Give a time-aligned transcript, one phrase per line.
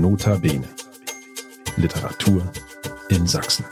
[0.00, 0.66] Nota Bene.
[1.76, 2.50] Literatur
[3.10, 3.66] in Sachsen.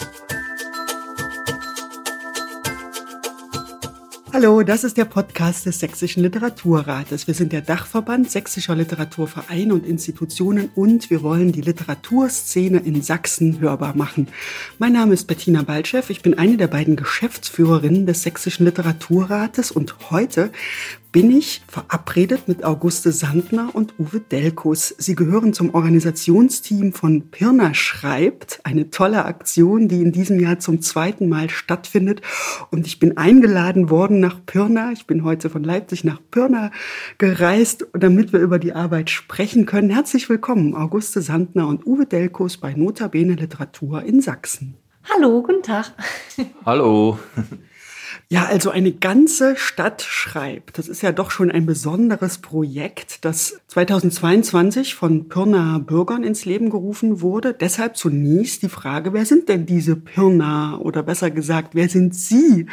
[4.34, 7.26] Hallo, das ist der Podcast des Sächsischen Literaturrates.
[7.26, 13.60] Wir sind der Dachverband sächsischer Literaturvereine und Institutionen und wir wollen die Literaturszene in Sachsen
[13.60, 14.28] hörbar machen.
[14.78, 20.10] Mein Name ist Bettina Baltschew, ich bin eine der beiden Geschäftsführerinnen des Sächsischen Literaturrates und
[20.10, 20.52] heute
[21.10, 24.94] bin ich verabredet mit Auguste Sandner und Uwe Delkus.
[24.98, 30.82] Sie gehören zum Organisationsteam von Pirna schreibt, eine tolle Aktion, die in diesem Jahr zum
[30.82, 32.20] zweiten Mal stattfindet.
[32.70, 34.92] Und ich bin eingeladen worden nach Pirna.
[34.92, 36.70] Ich bin heute von Leipzig nach Pirna
[37.16, 39.88] gereist, damit wir über die Arbeit sprechen können.
[39.88, 44.74] Herzlich willkommen, Auguste Sandner und Uwe Delkus bei Notabene Literatur in Sachsen.
[45.14, 45.92] Hallo, guten Tag.
[46.66, 47.18] Hallo.
[48.28, 50.78] Ja, also eine ganze Stadt schreibt.
[50.78, 56.70] Das ist ja doch schon ein besonderes Projekt, das 2022 von Pirna Bürgern ins Leben
[56.70, 57.54] gerufen wurde.
[57.54, 60.78] Deshalb zunächst die Frage, wer sind denn diese Pirna?
[60.78, 62.66] Oder besser gesagt, wer sind Sie?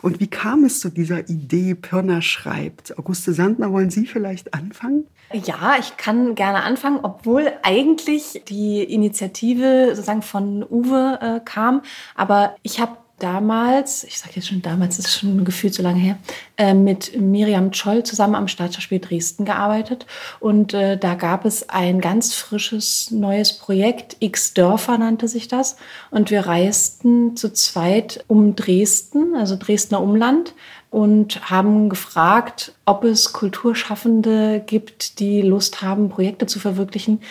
[0.00, 2.98] Und wie kam es zu dieser Idee, Pirna schreibt?
[2.98, 5.04] Auguste Sandner, wollen Sie vielleicht anfangen?
[5.32, 11.82] Ja, ich kann gerne anfangen, obwohl eigentlich die Initiative sozusagen von Uwe äh, kam.
[12.14, 15.82] Aber ich habe damals, ich sage jetzt schon damals, das ist schon ein Gefühl zu
[15.82, 16.18] lange her,
[16.56, 20.06] äh, mit Miriam Scholl zusammen am Staatsschauspiel Dresden gearbeitet.
[20.40, 25.76] Und äh, da gab es ein ganz frisches neues Projekt, X Dörfer nannte sich das.
[26.10, 30.54] Und wir reisten zu zweit um Dresden, also Dresdner Umland,
[30.92, 37.22] und haben gefragt, ob es Kulturschaffende gibt, die Lust haben, Projekte zu verwirklichen,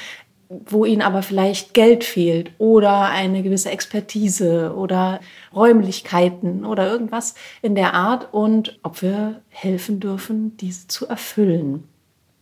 [0.66, 5.20] wo ihnen aber vielleicht Geld fehlt oder eine gewisse Expertise oder
[5.56, 11.86] Räumlichkeiten oder irgendwas in der Art und ob wir helfen dürfen, diese zu erfüllen.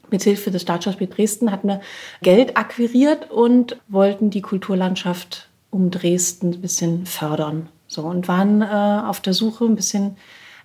[0.09, 1.81] Mithilfe des Staatsschauspiels Dresden hatten wir
[2.23, 7.69] Geld akquiriert und wollten die Kulturlandschaft um Dresden ein bisschen fördern.
[7.88, 10.17] So und waren äh, auf der Suche ein bisschen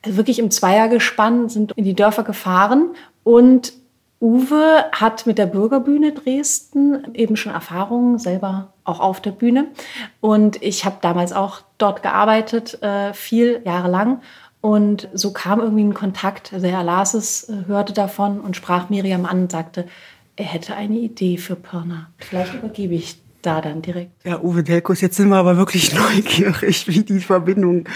[0.03, 2.91] also wirklich im Zweiergespann, sind in die Dörfer gefahren
[3.23, 3.73] und
[4.25, 9.67] Uwe hat mit der Bürgerbühne Dresden eben schon Erfahrungen selber auch auf der Bühne.
[10.23, 14.23] Und ich habe damals auch dort gearbeitet, äh, viel Jahre lang.
[14.63, 16.55] Und so kam irgendwie ein Kontakt.
[16.55, 19.87] Also er las es, äh, hörte davon und sprach Miriam an und sagte,
[20.37, 22.09] er hätte eine Idee für Pirna.
[22.17, 24.25] Vielleicht übergebe ich da dann direkt.
[24.25, 27.89] Ja, Uwe Delkus, jetzt sind wir aber wirklich neugierig, wie die Verbindung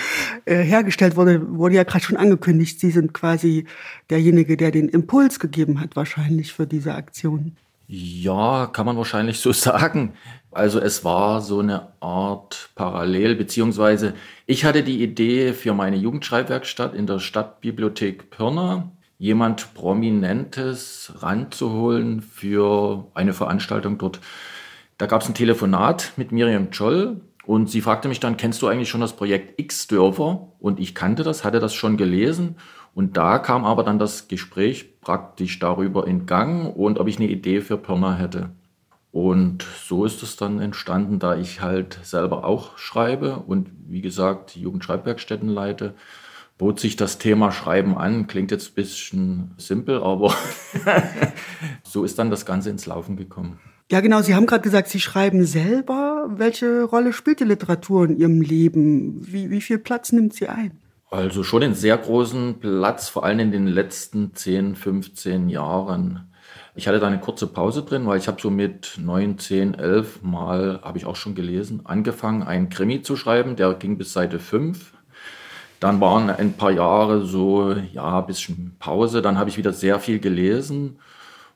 [0.44, 1.56] äh, hergestellt wurde.
[1.56, 3.66] Wurde ja gerade schon angekündigt, Sie sind quasi
[4.10, 7.56] derjenige, der den Impuls gegeben hat, wahrscheinlich für diese Aktion.
[7.88, 10.12] Ja, kann man wahrscheinlich so sagen.
[10.50, 14.14] Also es war so eine Art Parallel, beziehungsweise
[14.46, 23.06] ich hatte die Idee für meine Jugendschreibwerkstatt in der Stadtbibliothek Pirna, jemand Prominentes ranzuholen für
[23.14, 24.20] eine Veranstaltung dort
[24.98, 28.66] da gab es ein Telefonat mit Miriam Scholl und sie fragte mich dann, kennst du
[28.66, 30.48] eigentlich schon das Projekt X-Dörfer?
[30.58, 32.56] Und ich kannte das, hatte das schon gelesen.
[32.94, 37.28] Und da kam aber dann das Gespräch praktisch darüber in Gang und ob ich eine
[37.28, 38.50] Idee für Pirna hätte.
[39.12, 44.56] Und so ist es dann entstanden, da ich halt selber auch schreibe und wie gesagt
[44.56, 45.94] Jugendschreibwerkstätten leite,
[46.58, 48.26] bot sich das Thema Schreiben an.
[48.26, 50.34] Klingt jetzt ein bisschen simpel, aber
[51.82, 53.58] so ist dann das Ganze ins Laufen gekommen.
[53.90, 54.20] Ja, genau.
[54.20, 56.26] Sie haben gerade gesagt, Sie schreiben selber.
[56.28, 59.26] Welche Rolle spielt die Literatur in Ihrem Leben?
[59.26, 60.72] Wie, wie viel Platz nimmt sie ein?
[61.10, 66.28] Also schon einen sehr großen Platz, vor allem in den letzten 10, 15 Jahren.
[66.74, 70.22] Ich hatte da eine kurze Pause drin, weil ich habe so mit 9, 10, 11
[70.22, 73.56] Mal, habe ich auch schon gelesen, angefangen, einen Krimi zu schreiben.
[73.56, 74.92] Der ging bis Seite 5.
[75.80, 79.22] Dann waren ein paar Jahre so, ja, ein bisschen Pause.
[79.22, 80.98] Dann habe ich wieder sehr viel gelesen.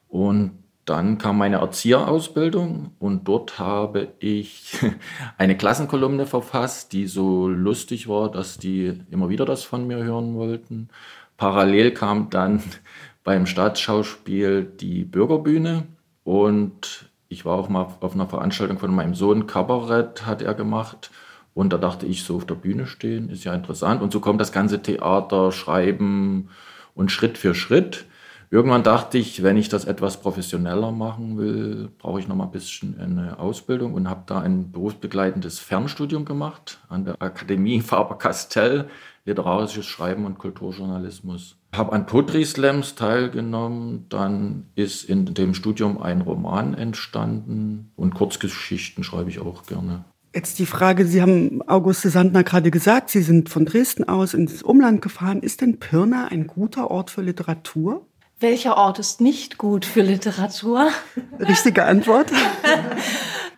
[0.09, 4.78] Und dann kam meine Erzieherausbildung und dort habe ich
[5.38, 10.34] eine Klassenkolumne verfasst, die so lustig war, dass die immer wieder das von mir hören
[10.34, 10.88] wollten.
[11.37, 12.62] Parallel kam dann
[13.25, 15.84] beim Staatsschauspiel die Bürgerbühne
[16.25, 21.11] und ich war auch mal auf einer Veranstaltung von meinem Sohn, Kabarett hat er gemacht.
[21.55, 24.02] Und da dachte ich, so auf der Bühne stehen ist ja interessant.
[24.02, 26.49] Und so kommt das ganze Theater, Schreiben
[26.94, 28.06] und Schritt für Schritt.
[28.52, 32.50] Irgendwann dachte ich, wenn ich das etwas professioneller machen will, brauche ich noch mal ein
[32.50, 38.90] bisschen eine Ausbildung und habe da ein berufsbegleitendes Fernstudium gemacht an der Akademie Faber-Castell,
[39.25, 41.56] literarisches Schreiben und Kulturjournalismus.
[41.75, 49.02] Habe an Poetry Slams teilgenommen, dann ist in dem Studium ein Roman entstanden und Kurzgeschichten
[49.02, 50.04] schreibe ich auch gerne.
[50.34, 54.62] Jetzt die Frage, Sie haben Auguste Sandner gerade gesagt, Sie sind von Dresden aus ins
[54.62, 55.40] Umland gefahren.
[55.40, 58.06] Ist denn Pirna ein guter Ort für Literatur?
[58.43, 60.91] Welcher Ort ist nicht gut für Literatur?
[61.39, 62.31] Richtige Antwort.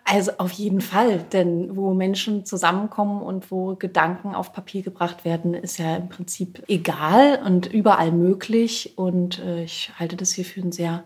[0.07, 5.55] Also auf jeden Fall, denn wo Menschen zusammenkommen und wo Gedanken auf Papier gebracht werden,
[5.55, 8.93] ist ja im Prinzip egal und überall möglich.
[8.97, 11.05] Und äh, ich halte das hier für ein sehr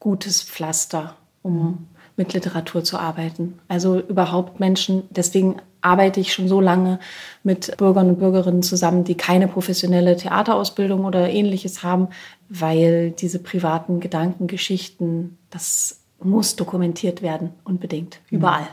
[0.00, 3.58] gutes Pflaster, um mit Literatur zu arbeiten.
[3.68, 6.98] Also überhaupt Menschen, deswegen arbeite ich schon so lange
[7.42, 12.08] mit Bürgern und Bürgerinnen zusammen, die keine professionelle Theaterausbildung oder ähnliches haben,
[12.48, 18.38] weil diese privaten Gedankengeschichten, das muss dokumentiert werden, unbedingt, mhm.
[18.38, 18.68] überall.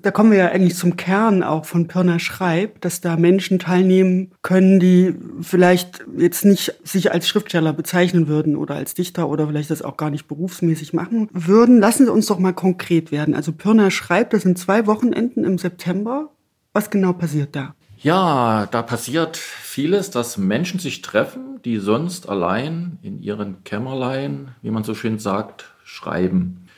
[0.00, 4.30] Da kommen wir ja eigentlich zum Kern auch von Pirna Schreib, dass da Menschen teilnehmen
[4.42, 9.70] können, die vielleicht jetzt nicht sich als Schriftsteller bezeichnen würden oder als Dichter oder vielleicht
[9.70, 11.80] das auch gar nicht berufsmäßig machen würden.
[11.80, 13.34] Lassen Sie uns doch mal konkret werden.
[13.34, 16.30] Also Pirna Schreib, das sind zwei Wochenenden im September.
[16.72, 17.74] Was genau passiert da?
[18.00, 24.70] Ja, da passiert vieles, dass Menschen sich treffen, die sonst allein in ihren Kämmerlein, wie
[24.70, 26.68] man so schön sagt, schreiben.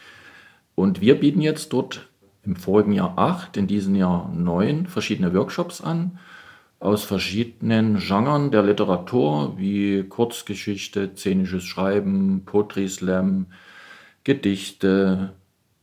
[0.74, 2.08] Und wir bieten jetzt dort
[2.44, 6.18] im vorigen Jahr acht, in diesem Jahr neun verschiedene Workshops an
[6.80, 13.46] aus verschiedenen Genren der Literatur wie Kurzgeschichte, szenisches Schreiben, Poetry Slam,
[14.24, 15.34] Gedichte,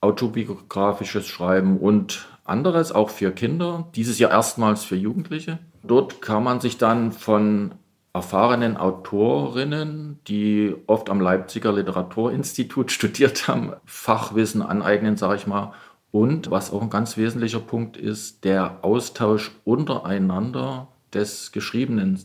[0.01, 3.87] autobiografisches Schreiben und anderes, auch für Kinder.
[3.95, 5.59] Dieses Jahr erstmals für Jugendliche.
[5.83, 7.75] Dort kann man sich dann von
[8.13, 15.73] erfahrenen Autorinnen, die oft am Leipziger Literaturinstitut studiert haben, Fachwissen aneignen, sage ich mal.
[16.11, 22.19] Und was auch ein ganz wesentlicher Punkt ist, der Austausch untereinander des Geschriebenen,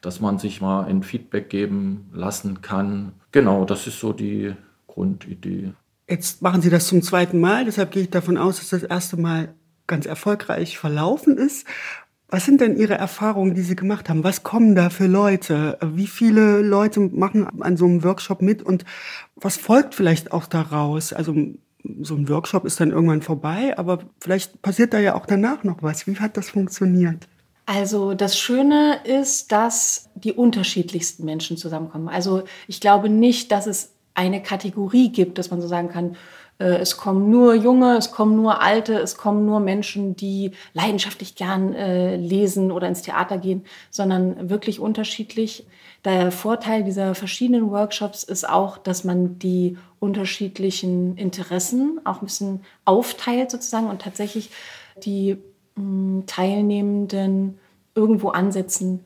[0.00, 3.12] dass man sich mal ein Feedback geben lassen kann.
[3.32, 4.54] Genau, das ist so die
[4.86, 5.72] Grundidee.
[6.08, 9.16] Jetzt machen Sie das zum zweiten Mal, deshalb gehe ich davon aus, dass das erste
[9.16, 9.54] Mal
[9.86, 11.66] ganz erfolgreich verlaufen ist.
[12.30, 14.22] Was sind denn Ihre Erfahrungen, die Sie gemacht haben?
[14.22, 15.78] Was kommen da für Leute?
[15.82, 18.84] Wie viele Leute machen an so einem Workshop mit und
[19.34, 21.14] was folgt vielleicht auch daraus?
[21.14, 21.34] Also
[22.02, 25.82] so ein Workshop ist dann irgendwann vorbei, aber vielleicht passiert da ja auch danach noch
[25.82, 26.06] was.
[26.06, 27.28] Wie hat das funktioniert?
[27.66, 32.08] Also das Schöne ist, dass die unterschiedlichsten Menschen zusammenkommen.
[32.08, 36.16] Also ich glaube nicht, dass es eine Kategorie gibt, dass man so sagen kann,
[36.58, 41.34] äh, es kommen nur Junge, es kommen nur Alte, es kommen nur Menschen, die leidenschaftlich
[41.34, 45.66] gern äh, lesen oder ins Theater gehen, sondern wirklich unterschiedlich.
[46.04, 52.60] Der Vorteil dieser verschiedenen Workshops ist auch, dass man die unterschiedlichen Interessen auch ein bisschen
[52.84, 54.50] aufteilt sozusagen und tatsächlich
[55.04, 55.38] die
[55.74, 57.58] mh, hm, Teilnehmenden
[57.94, 59.04] irgendwo ansetzen,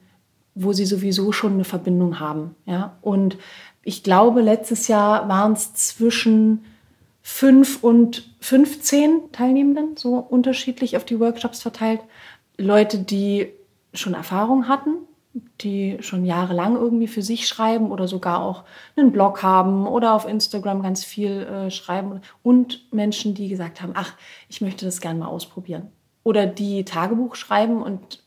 [0.54, 2.54] wo sie sowieso schon eine Verbindung haben.
[2.66, 2.98] Ja?
[3.00, 3.38] Und
[3.82, 6.64] ich glaube, letztes Jahr waren es zwischen
[7.22, 12.00] fünf und 15 Teilnehmenden, so unterschiedlich auf die Workshops verteilt.
[12.58, 13.48] Leute, die
[13.94, 14.96] schon Erfahrung hatten,
[15.60, 18.64] die schon jahrelang irgendwie für sich schreiben oder sogar auch
[18.96, 23.92] einen Blog haben oder auf Instagram ganz viel äh, schreiben und Menschen, die gesagt haben,
[23.94, 24.14] ach,
[24.48, 25.90] ich möchte das gerne mal ausprobieren.
[26.24, 28.22] Oder die Tagebuch schreiben und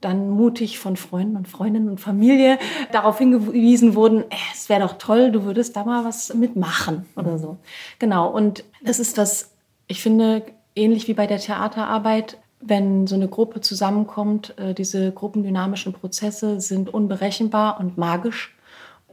[0.00, 2.58] dann mutig von Freunden und Freundinnen und Familie
[2.92, 7.38] darauf hingewiesen wurden, äh, es wäre doch toll, du würdest da mal was mitmachen oder
[7.38, 7.58] so.
[7.98, 9.52] Genau, und das ist was,
[9.86, 15.92] ich finde, ähnlich wie bei der Theaterarbeit, wenn so eine Gruppe zusammenkommt, äh, diese gruppendynamischen
[15.92, 18.56] Prozesse sind unberechenbar und magisch.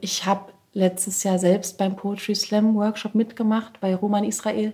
[0.02, 4.74] Ich habe letztes Jahr selbst beim Poetry Slam Workshop mitgemacht bei Roman Israel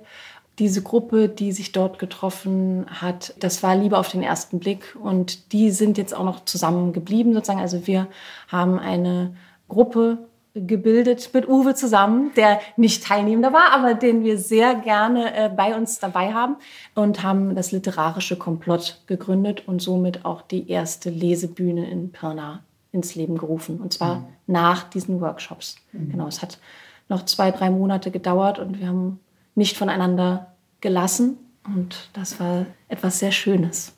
[0.60, 4.96] diese Gruppe, die sich dort getroffen hat, das war Liebe auf den ersten Blick.
[5.01, 7.62] Und die sind jetzt auch noch zusammengeblieben sozusagen.
[7.62, 8.08] Also wir
[8.48, 9.36] haben eine
[9.70, 10.20] Gruppe
[10.53, 15.75] gebildet mit Uwe zusammen, der nicht Teilnehmender war, aber den wir sehr gerne äh, bei
[15.75, 16.58] uns dabei haben
[16.93, 23.15] und haben das literarische Komplott gegründet und somit auch die erste Lesebühne in Pirna ins
[23.15, 23.79] Leben gerufen.
[23.79, 24.25] Und zwar mhm.
[24.48, 25.77] nach diesen Workshops.
[25.93, 26.12] Mhm.
[26.12, 26.60] Genau, es hat
[27.08, 29.20] noch zwei, drei Monate gedauert und wir haben
[29.55, 31.38] nicht voneinander gelassen.
[31.65, 33.93] Und das war etwas sehr Schönes.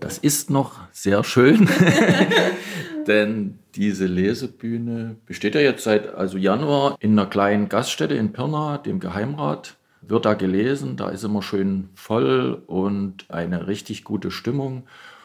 [0.00, 1.68] Das ist noch sehr schön,
[3.08, 8.78] denn diese Lesebühne besteht ja jetzt seit also Januar in einer kleinen Gaststätte in Pirna,
[8.78, 9.76] dem Geheimrat.
[10.02, 14.84] Wird da gelesen, da ist immer schön voll und eine richtig gute Stimmung.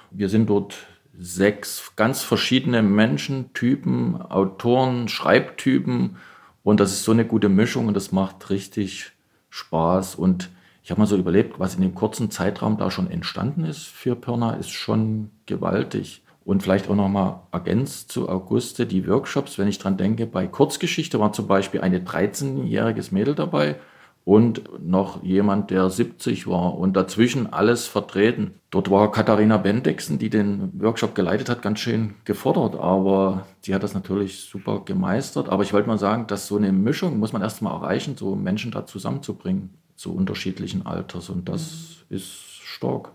[0.10, 0.75] Wir sind dort
[1.18, 6.18] sechs ganz verschiedene Menschentypen, Autoren, Schreibtypen
[6.63, 9.12] und das ist so eine gute Mischung und das macht richtig
[9.50, 10.16] Spaß.
[10.16, 10.50] Und
[10.84, 14.16] ich habe mal so überlebt, was in dem kurzen Zeitraum da schon entstanden ist für
[14.16, 16.23] Pirna, ist schon gewaltig.
[16.46, 21.20] Und vielleicht auch nochmal ergänzt zu Auguste die Workshops, wenn ich dran denke, bei Kurzgeschichte
[21.20, 23.78] war zum Beispiel eine 13-jähriges Mädel dabei
[24.26, 28.56] und noch jemand, der 70 war und dazwischen alles vertreten.
[28.70, 33.84] Dort war Katharina Bendixen, die den Workshop geleitet hat, ganz schön gefordert, aber die hat
[33.84, 35.50] das natürlich super gemeistert.
[35.50, 38.72] Aber ich wollte mal sagen, dass so eine Mischung muss man erstmal erreichen, so Menschen
[38.72, 42.32] da zusammenzubringen, zu unterschiedlichen Alters und das ist
[42.64, 43.12] stark.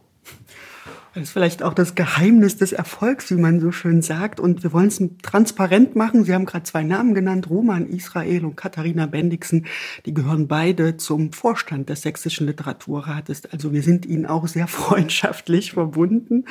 [1.14, 4.40] Das ist vielleicht auch das Geheimnis des Erfolgs, wie man so schön sagt.
[4.40, 6.24] Und wir wollen es transparent machen.
[6.24, 9.66] Sie haben gerade zwei Namen genannt, Roman Israel und Katharina Bendixen.
[10.06, 13.46] Die gehören beide zum Vorstand des Sächsischen Literaturrates.
[13.50, 16.44] Also wir sind ihnen auch sehr freundschaftlich verbunden.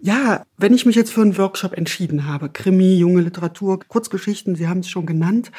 [0.00, 4.68] Ja, wenn ich mich jetzt für einen Workshop entschieden habe, Krimi, junge Literatur, Kurzgeschichten, Sie
[4.68, 5.50] haben es schon genannt,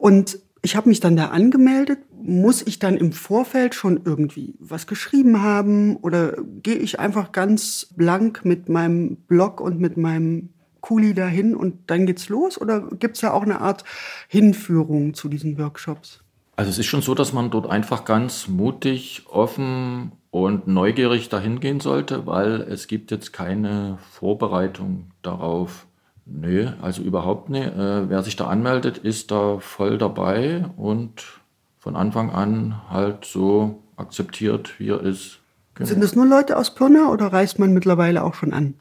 [0.00, 1.98] und ich habe mich dann da angemeldet.
[2.22, 7.86] Muss ich dann im Vorfeld schon irgendwie was geschrieben haben oder gehe ich einfach ganz
[7.96, 10.50] blank mit meinem Blog und mit meinem
[10.80, 12.60] Kuli dahin und dann geht's los?
[12.60, 13.84] Oder gibt's ja auch eine Art
[14.28, 16.20] Hinführung zu diesen Workshops?
[16.56, 21.60] Also es ist schon so, dass man dort einfach ganz mutig, offen und neugierig dahin
[21.60, 25.86] gehen sollte, weil es gibt jetzt keine Vorbereitung darauf.
[26.26, 27.66] Nö, also überhaupt nicht.
[27.66, 31.39] Äh, wer sich da anmeldet, ist da voll dabei und
[31.80, 35.40] von Anfang an halt so akzeptiert, wie er ist.
[35.74, 35.88] Genau.
[35.88, 38.74] Sind es nur Leute aus Pirna oder reist man mittlerweile auch schon an?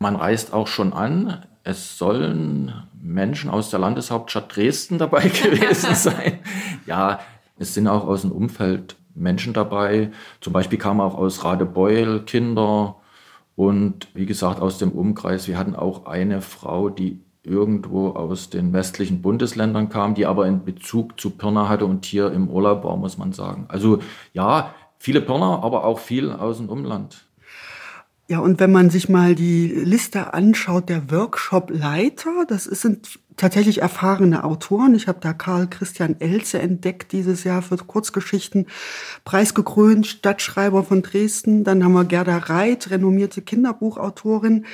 [0.00, 1.44] Man reist auch schon an.
[1.62, 6.40] Es sollen Menschen aus der Landeshauptstadt Dresden dabei gewesen sein.
[6.86, 7.20] ja,
[7.58, 10.10] es sind auch aus dem Umfeld Menschen dabei.
[10.40, 12.96] Zum Beispiel kamen auch aus Radebeul Kinder,
[13.60, 18.72] und wie gesagt, aus dem Umkreis, wir hatten auch eine Frau, die irgendwo aus den
[18.72, 22.96] westlichen Bundesländern kam, die aber einen Bezug zu Pirna hatte und hier im Urlaub war,
[22.96, 23.64] muss man sagen.
[23.68, 24.00] Also
[24.32, 27.24] ja, viele Pirna, aber auch viel aus dem Umland.
[28.30, 34.44] Ja, und wenn man sich mal die Liste anschaut der Workshop-Leiter, das sind tatsächlich erfahrene
[34.44, 34.94] Autoren.
[34.94, 38.66] Ich habe da Karl Christian Elze entdeckt dieses Jahr für Kurzgeschichten,
[39.24, 41.64] preisgekrönt, Stadtschreiber von Dresden.
[41.64, 44.64] Dann haben wir Gerda Reit, renommierte Kinderbuchautorin.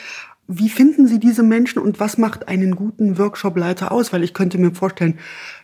[0.48, 4.12] Wie finden Sie diese Menschen und was macht einen guten Workshopleiter aus?
[4.12, 5.18] Weil ich könnte mir vorstellen,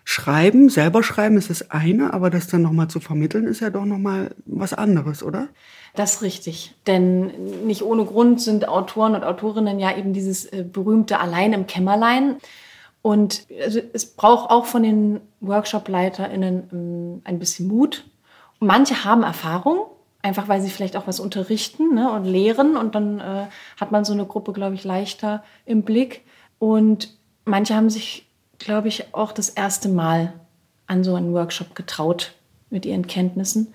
[0.04, 3.84] schreiben, selber schreiben ist das eine, aber das dann nochmal zu vermitteln ist ja doch
[3.84, 5.48] nochmal was anderes, oder?
[5.94, 6.74] Das ist richtig.
[6.86, 7.30] Denn
[7.66, 12.36] nicht ohne Grund sind Autoren und Autorinnen ja eben dieses äh, berühmte Allein im Kämmerlein.
[13.02, 18.04] Und also es braucht auch von den Workshop-LeiterInnen ähm, ein bisschen Mut.
[18.58, 19.86] Manche haben Erfahrung,
[20.22, 22.76] einfach weil sie vielleicht auch was unterrichten ne, und lehren.
[22.76, 23.46] Und dann äh,
[23.78, 26.22] hat man so eine Gruppe, glaube ich, leichter im Blick.
[26.58, 28.26] Und manche haben sich,
[28.58, 30.32] glaube ich, auch das erste Mal
[30.86, 32.32] an so einen Workshop getraut
[32.70, 33.74] mit ihren Kenntnissen.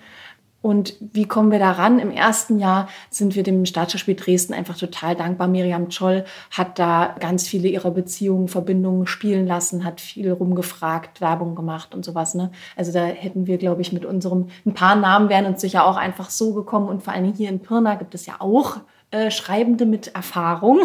[0.60, 2.00] Und wie kommen wir daran?
[2.00, 5.46] Im ersten Jahr sind wir dem Staatsschauspiel Dresden einfach total dankbar.
[5.46, 11.54] Miriam Scholl hat da ganz viele ihrer Beziehungen, Verbindungen spielen lassen, hat viel rumgefragt, Werbung
[11.54, 12.34] gemacht und sowas.
[12.34, 12.50] Ne?
[12.76, 15.96] Also da hätten wir, glaube ich, mit unserem, ein paar Namen wären uns sicher auch
[15.96, 16.88] einfach so gekommen.
[16.88, 18.78] Und vor allem hier in Pirna gibt es ja auch
[19.12, 20.80] äh, Schreibende mit Erfahrung.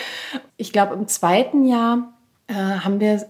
[0.58, 2.12] ich glaube, im zweiten Jahr
[2.46, 3.26] äh, haben wir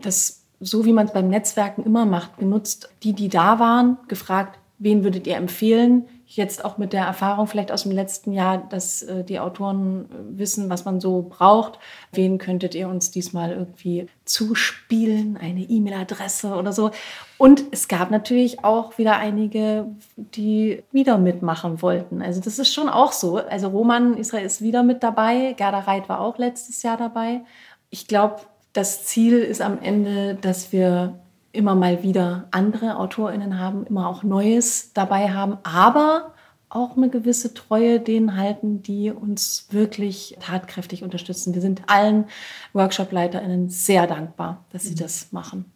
[0.00, 4.58] das so wie man es beim Netzwerken immer macht, genutzt, die, die da waren, gefragt,
[4.78, 6.06] wen würdet ihr empfehlen?
[6.26, 10.38] Jetzt auch mit der Erfahrung vielleicht aus dem letzten Jahr, dass äh, die Autoren äh,
[10.38, 11.78] wissen, was man so braucht.
[12.12, 15.36] Wen könntet ihr uns diesmal irgendwie zuspielen?
[15.36, 16.90] Eine E-Mail-Adresse oder so.
[17.38, 22.22] Und es gab natürlich auch wieder einige, die wieder mitmachen wollten.
[22.22, 23.36] Also das ist schon auch so.
[23.36, 25.54] Also Roman Israel ist wieder mit dabei.
[25.56, 27.42] Gerda Reit war auch letztes Jahr dabei.
[27.90, 28.36] Ich glaube,
[28.72, 31.20] das Ziel ist am Ende, dass wir
[31.54, 36.34] immer mal wieder andere AutorInnen haben, immer auch Neues dabei haben, aber
[36.68, 41.54] auch eine gewisse Treue denen halten, die uns wirklich tatkräftig unterstützen.
[41.54, 42.24] Wir sind allen
[42.72, 44.98] Workshop-LeiterInnen sehr dankbar, dass sie mhm.
[44.98, 45.66] das machen.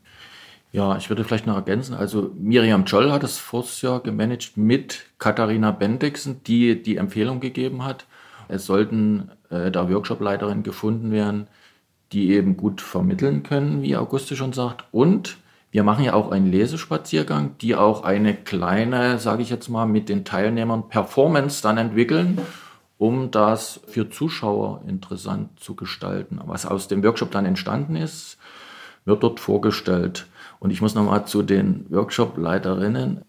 [0.73, 5.06] Ja, ich würde vielleicht noch ergänzen, also Miriam Scholl hat es vors Jahr gemanagt mit
[5.18, 8.04] Katharina Bendixen, die die Empfehlung gegeben hat.
[8.49, 11.47] Es sollten äh, da Workshop-Leiterinnen gefunden werden,
[12.12, 15.38] die eben gut vermitteln können, wie Auguste schon sagt, und
[15.71, 20.09] wir machen ja auch einen Lesespaziergang, die auch eine kleine, sage ich jetzt mal, mit
[20.09, 22.39] den Teilnehmern Performance dann entwickeln,
[22.97, 26.41] um das für Zuschauer interessant zu gestalten.
[26.47, 28.39] Was aus dem Workshop dann entstanden ist,
[29.05, 30.27] wird dort vorgestellt.
[30.59, 33.23] Und ich muss nochmal zu den Workshop-Leiterinnen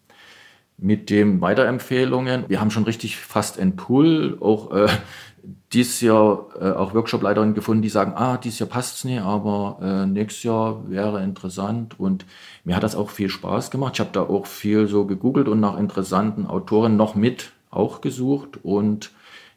[0.81, 2.45] mit den Weiterempfehlungen.
[2.47, 4.87] Wir haben schon richtig fast ein Pool, auch äh,
[5.73, 9.77] dieses Jahr äh, auch Workshop-Leiterinnen gefunden, die sagen, ah, dieses Jahr passt es nicht, aber
[9.81, 11.99] äh, nächstes Jahr wäre interessant.
[11.99, 12.25] Und
[12.63, 13.93] mir hat das auch viel Spaß gemacht.
[13.95, 18.59] Ich habe da auch viel so gegoogelt und nach interessanten Autoren noch mit auch gesucht.
[18.63, 19.11] Und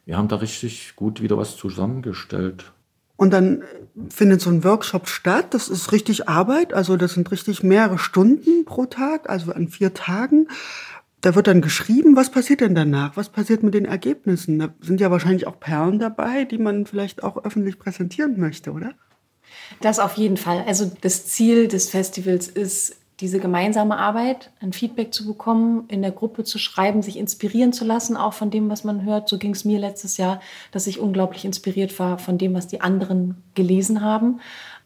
[0.05, 2.71] wir haben da richtig gut wieder was zusammengestellt.
[3.15, 3.63] Und dann
[4.09, 5.53] findet so ein Workshop statt.
[5.53, 6.73] Das ist richtig Arbeit.
[6.73, 10.47] Also das sind richtig mehrere Stunden pro Tag, also an vier Tagen.
[11.23, 13.15] Da wird dann geschrieben, was passiert denn danach?
[13.15, 14.59] Was passiert mit den Ergebnissen?
[14.59, 18.91] Da sind ja wahrscheinlich auch Perlen dabei, die man vielleicht auch öffentlich präsentieren möchte, oder?
[19.79, 20.65] Das auf jeden Fall.
[20.67, 26.11] Also das Ziel des Festivals ist, diese gemeinsame Arbeit, ein Feedback zu bekommen, in der
[26.11, 29.29] Gruppe zu schreiben, sich inspirieren zu lassen, auch von dem, was man hört.
[29.29, 32.81] So ging es mir letztes Jahr, dass ich unglaublich inspiriert war von dem, was die
[32.81, 34.41] anderen gelesen haben.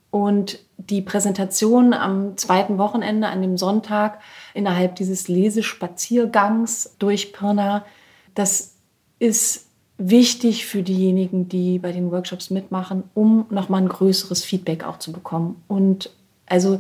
[0.09, 4.19] Und die Präsentation am zweiten Wochenende, an dem Sonntag,
[4.53, 7.85] innerhalb dieses Lesespaziergangs durch Pirna,
[8.35, 8.75] das
[9.19, 14.99] ist wichtig für diejenigen, die bei den Workshops mitmachen, um nochmal ein größeres Feedback auch
[14.99, 15.61] zu bekommen.
[15.67, 16.11] Und
[16.45, 16.79] also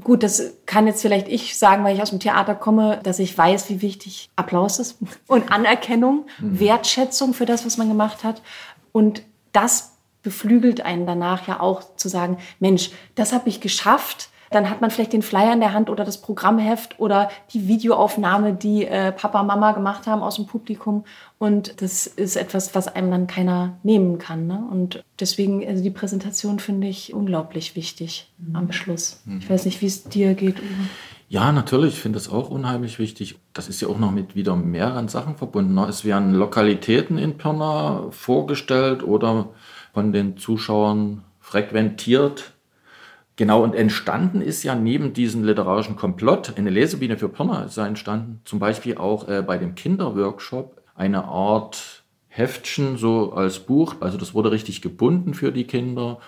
[0.00, 3.36] gut, das kann jetzt vielleicht ich sagen, weil ich aus dem Theater komme, dass ich
[3.36, 6.60] weiß, wie wichtig Applaus ist und Anerkennung, mhm.
[6.60, 8.42] Wertschätzung für das, was man gemacht hat.
[8.90, 9.91] Und das
[10.22, 14.90] beflügelt einen danach ja auch zu sagen, Mensch, das habe ich geschafft dann hat man
[14.90, 19.42] vielleicht den Flyer in der Hand oder das Programmheft oder die Videoaufnahme, die äh, Papa,
[19.42, 21.04] Mama gemacht haben aus dem Publikum.
[21.38, 24.46] Und das ist etwas, was einem dann keiner nehmen kann.
[24.46, 24.62] Ne?
[24.70, 28.56] Und deswegen, also die Präsentation finde ich unglaublich wichtig mhm.
[28.56, 29.22] am Beschluss.
[29.24, 29.38] Mhm.
[29.38, 30.88] Ich weiß nicht, wie es dir geht, Uwe.
[31.28, 33.38] Ja, natürlich, ich finde das auch unheimlich wichtig.
[33.54, 35.72] Das ist ja auch noch mit wieder mehreren Sachen verbunden.
[35.72, 35.86] Ne?
[35.86, 39.48] Es werden Lokalitäten in Pirna vorgestellt oder
[39.92, 42.52] von den Zuschauern frequentiert.
[43.36, 47.86] Genau, und entstanden ist ja neben diesem literarischen Komplott, eine Lesebiene für Pirna ist ja
[47.86, 54.18] entstanden, zum Beispiel auch äh, bei dem Kinderworkshop eine Art Heftchen so als Buch, also
[54.18, 56.18] das wurde richtig gebunden für die Kinder.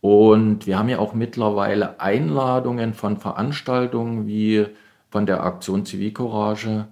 [0.00, 4.66] Und wir haben ja auch mittlerweile Einladungen von Veranstaltungen wie
[5.10, 6.88] von der Aktion Zivilcourage,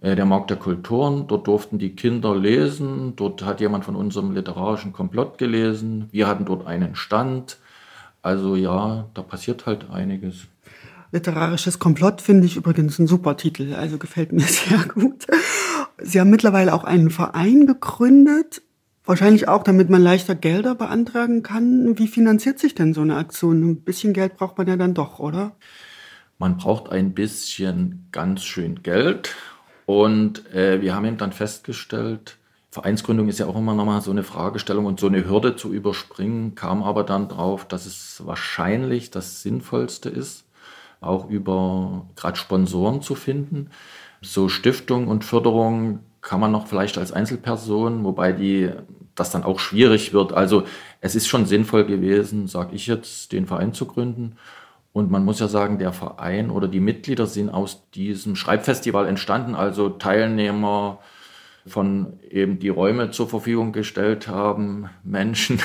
[0.00, 1.26] der Markt der Kulturen.
[1.26, 3.14] Dort durften die Kinder lesen.
[3.16, 6.08] Dort hat jemand von unserem literarischen Komplott gelesen.
[6.12, 7.58] Wir hatten dort einen Stand.
[8.22, 10.46] Also ja, da passiert halt einiges.
[11.10, 15.26] Literarisches Komplott finde ich übrigens ein super Titel, also gefällt mir sehr gut.
[15.98, 18.62] Sie haben mittlerweile auch einen Verein gegründet,
[19.04, 21.98] wahrscheinlich auch, damit man leichter Gelder beantragen kann.
[21.98, 23.62] Wie finanziert sich denn so eine Aktion?
[23.62, 25.56] Ein bisschen Geld braucht man ja dann doch, oder?
[26.38, 29.34] Man braucht ein bisschen ganz schön Geld.
[29.88, 32.36] Und äh, wir haben eben dann festgestellt,
[32.70, 36.54] Vereinsgründung ist ja auch immer nochmal so eine Fragestellung und so eine Hürde zu überspringen,
[36.54, 40.44] kam aber dann drauf, dass es wahrscheinlich das Sinnvollste ist,
[41.00, 43.70] auch über gerade Sponsoren zu finden.
[44.20, 48.70] So Stiftung und Förderung kann man noch vielleicht als Einzelperson, wobei die
[49.14, 50.34] das dann auch schwierig wird.
[50.34, 50.64] Also
[51.00, 54.36] es ist schon sinnvoll gewesen, sage ich jetzt, den Verein zu gründen.
[54.98, 59.54] Und man muss ja sagen, der Verein oder die Mitglieder sind aus diesem Schreibfestival entstanden,
[59.54, 60.98] also Teilnehmer,
[61.68, 65.60] von eben die Räume zur Verfügung gestellt haben, Menschen.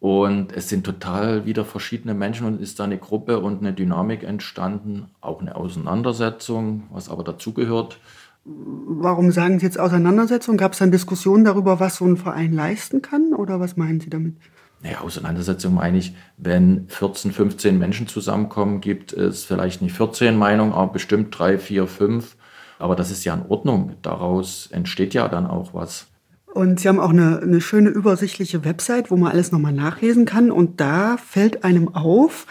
[0.00, 4.24] Und es sind total wieder verschiedene Menschen und ist da eine Gruppe und eine Dynamik
[4.24, 8.00] entstanden, auch eine Auseinandersetzung, was aber dazugehört.
[8.44, 10.56] Warum sagen Sie jetzt Auseinandersetzung?
[10.56, 14.10] Gab es dann Diskussionen darüber, was so ein Verein leisten kann oder was meinen Sie
[14.10, 14.36] damit?
[14.84, 20.72] Naja, Auseinandersetzung meine ich, wenn 14, 15 Menschen zusammenkommen, gibt es vielleicht nicht 14 Meinungen,
[20.72, 22.36] aber bestimmt drei, vier, fünf
[22.78, 23.94] aber das ist ja in Ordnung.
[24.02, 26.06] Daraus entsteht ja dann auch was.
[26.52, 30.50] Und Sie haben auch eine, eine schöne übersichtliche Website, wo man alles nochmal nachlesen kann.
[30.52, 32.46] Und da fällt einem auf,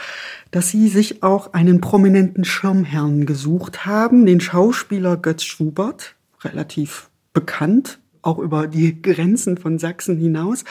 [0.52, 8.00] dass Sie sich auch einen prominenten Schirmherrn gesucht haben, den Schauspieler Götz Schubert, relativ bekannt
[8.24, 10.64] auch über die Grenzen von Sachsen hinaus.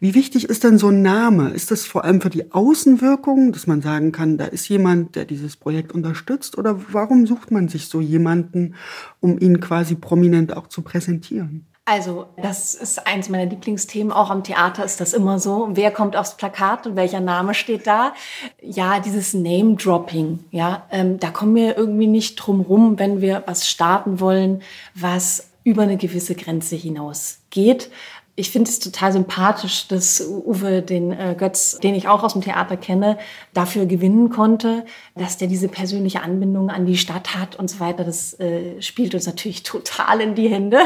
[0.00, 1.50] Wie wichtig ist denn so ein Name?
[1.50, 5.26] Ist das vor allem für die Außenwirkung, dass man sagen kann, da ist jemand, der
[5.26, 6.56] dieses Projekt unterstützt?
[6.56, 8.74] Oder warum sucht man sich so jemanden,
[9.20, 11.66] um ihn quasi prominent auch zu präsentieren?
[11.86, 14.10] Also, das ist eins meiner Lieblingsthemen.
[14.10, 15.68] Auch am Theater ist das immer so.
[15.72, 18.14] Wer kommt aufs Plakat und welcher Name steht da?
[18.62, 23.68] Ja, dieses Name-Dropping, ja, ähm, da kommen wir irgendwie nicht drum rum, wenn wir was
[23.68, 24.62] starten wollen,
[24.94, 27.90] was über eine gewisse Grenze hinaus geht.
[28.36, 32.42] Ich finde es total sympathisch, dass Uwe den äh, Götz, den ich auch aus dem
[32.42, 33.16] Theater kenne,
[33.52, 38.02] dafür gewinnen konnte, dass der diese persönliche Anbindung an die Stadt hat und so weiter.
[38.02, 40.78] Das äh, spielt uns natürlich total in die Hände.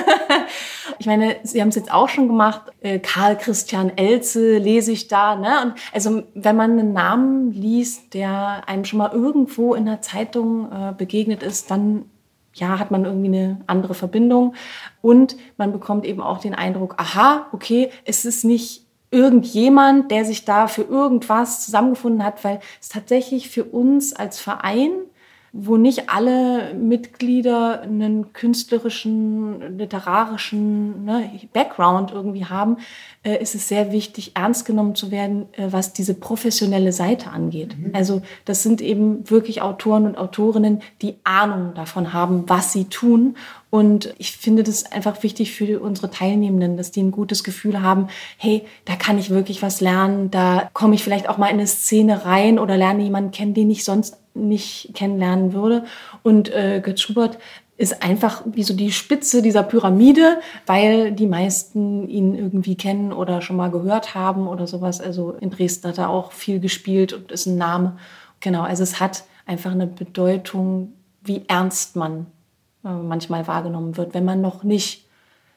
[0.98, 2.60] ich meine, Sie haben es jetzt auch schon gemacht.
[2.82, 5.34] Äh, Karl Christian Elze lese ich da.
[5.34, 5.62] Ne?
[5.62, 10.70] Und also wenn man einen Namen liest, der einem schon mal irgendwo in der Zeitung
[10.70, 12.04] äh, begegnet ist, dann
[12.60, 14.54] ja, hat man irgendwie eine andere Verbindung.
[15.02, 20.44] Und man bekommt eben auch den Eindruck, aha, okay, es ist nicht irgendjemand, der sich
[20.44, 24.90] da für irgendwas zusammengefunden hat, weil es tatsächlich für uns als Verein
[25.52, 32.76] wo nicht alle Mitglieder einen künstlerischen, literarischen ne, Background irgendwie haben,
[33.22, 37.76] äh, ist es sehr wichtig, ernst genommen zu werden, äh, was diese professionelle Seite angeht.
[37.78, 37.90] Mhm.
[37.94, 43.36] Also das sind eben wirklich Autoren und Autorinnen, die Ahnung davon haben, was sie tun.
[43.70, 48.08] Und ich finde das einfach wichtig für unsere Teilnehmenden, dass die ein gutes Gefühl haben,
[48.38, 51.66] hey, da kann ich wirklich was lernen, da komme ich vielleicht auch mal in eine
[51.66, 55.84] Szene rein oder lerne jemanden kennen, den ich sonst nicht kennenlernen würde.
[56.22, 57.38] Und äh, Götz Schubert
[57.78, 63.40] ist einfach wie so die Spitze dieser Pyramide, weil die meisten ihn irgendwie kennen oder
[63.40, 65.00] schon mal gehört haben oder sowas.
[65.00, 67.96] Also in Dresden hat er auch viel gespielt und ist ein Name.
[68.40, 72.26] Genau, also es hat einfach eine Bedeutung, wie ernst man
[72.84, 75.06] äh, manchmal wahrgenommen wird, wenn man noch nicht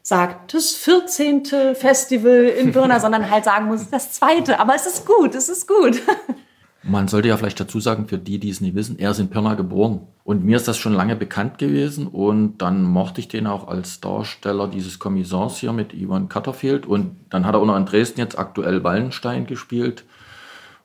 [0.04, 1.46] sagt, das 14.
[1.74, 4.60] Festival in Pirna, sondern halt sagen muss, das zweite.
[4.60, 6.02] Aber es ist gut, es ist gut.
[6.84, 9.30] Man sollte ja vielleicht dazu sagen, für die, die es nicht wissen, er ist in
[9.30, 10.08] Pirna geboren.
[10.24, 12.08] Und mir ist das schon lange bekannt gewesen.
[12.08, 16.88] Und dann mochte ich den auch als Darsteller dieses Kommissars hier mit Ivan Cutterfield.
[16.88, 20.06] Und dann hat er auch noch in Dresden jetzt aktuell Wallenstein gespielt.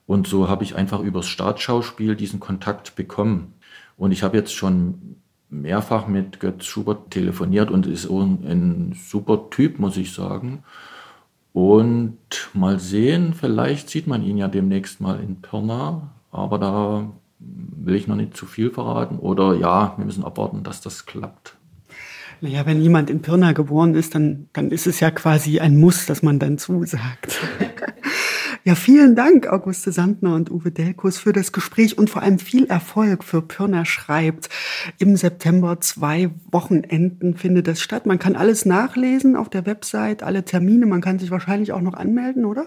[0.07, 3.55] Und so habe ich einfach übers Staatsschauspiel diesen Kontakt bekommen.
[3.97, 5.17] Und ich habe jetzt schon
[5.49, 10.63] mehrfach mit Götz Schubert telefoniert und ist ein super Typ, muss ich sagen.
[11.57, 12.19] Und
[12.53, 18.07] mal sehen, vielleicht sieht man ihn ja demnächst mal in Pirna, aber da will ich
[18.07, 19.19] noch nicht zu viel verraten.
[19.19, 21.57] Oder ja, wir müssen abwarten, dass das klappt.
[22.43, 26.05] Naja, wenn jemand in Pirna geboren ist, dann, dann ist es ja quasi ein Muss,
[26.05, 27.41] dass man dann zusagt.
[28.67, 32.67] Ja, vielen Dank, Auguste Sandner und Uwe Delkus, für das Gespräch und vor allem viel
[32.67, 34.49] Erfolg für Pirna schreibt.
[34.99, 38.07] Im September zwei Wochenenden findet es statt.
[38.07, 40.87] Man kann alles nachlesen auf der Website, alle Termine.
[40.87, 42.67] Man kann sich wahrscheinlich auch noch anmelden, oder?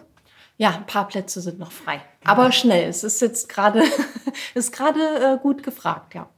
[0.55, 1.99] Ja, ein paar Plätze sind noch frei.
[2.23, 2.87] Aber schnell.
[2.87, 3.83] Es ist jetzt gerade,
[4.53, 6.29] ist gerade äh, gut gefragt, ja.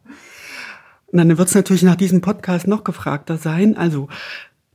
[1.12, 3.78] Und dann wird es natürlich nach diesem Podcast noch gefragter sein.
[3.78, 4.08] Also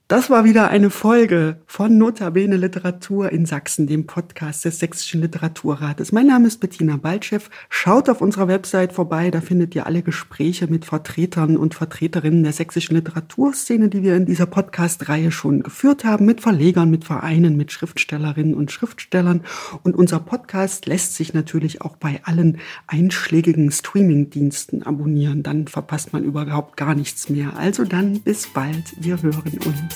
[0.09, 6.13] das war wieder eine Folge von Notabene Literatur in Sachsen, dem Podcast des Sächsischen Literaturrates.
[6.13, 7.41] Mein Name ist Bettina Baltschew.
[7.71, 12.53] Schaut auf unserer Website vorbei, da findet ihr alle Gespräche mit Vertretern und Vertreterinnen der
[12.53, 17.73] sächsischen Literaturszene, die wir in dieser Podcast-Reihe schon geführt haben, mit Verlegern, mit Vereinen, mit
[17.73, 19.43] Schriftstellerinnen und Schriftstellern.
[19.83, 25.43] Und unser Podcast lässt sich natürlich auch bei allen einschlägigen Streaming-Diensten abonnieren.
[25.43, 27.57] Dann verpasst man überhaupt gar nichts mehr.
[27.57, 28.95] Also dann bis bald.
[29.01, 29.96] Wir hören uns.